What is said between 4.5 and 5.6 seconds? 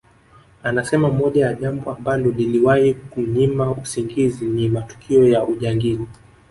matukio ya